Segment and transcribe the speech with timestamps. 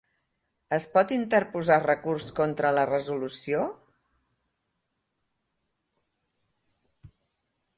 [0.77, 3.67] Es pot interposar recurs contra la resolució?